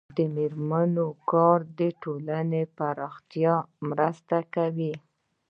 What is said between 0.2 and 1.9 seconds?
میرمنو کار د